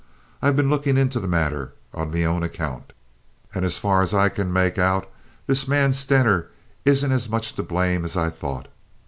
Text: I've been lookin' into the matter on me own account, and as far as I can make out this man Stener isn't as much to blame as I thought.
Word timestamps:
I've 0.41 0.55
been 0.55 0.67
lookin' 0.71 0.97
into 0.97 1.19
the 1.19 1.27
matter 1.27 1.73
on 1.93 2.09
me 2.09 2.25
own 2.25 2.41
account, 2.41 2.91
and 3.53 3.63
as 3.63 3.77
far 3.77 4.01
as 4.01 4.15
I 4.15 4.29
can 4.29 4.51
make 4.51 4.79
out 4.79 5.07
this 5.45 5.67
man 5.67 5.93
Stener 5.93 6.47
isn't 6.85 7.11
as 7.11 7.29
much 7.29 7.53
to 7.53 7.61
blame 7.61 8.03
as 8.03 8.17
I 8.17 8.31
thought. 8.31 8.67